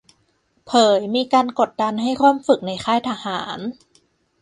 [0.67, 3.59] เผยมีการกดดันให้ร่วมฝึกในค่ายทหาร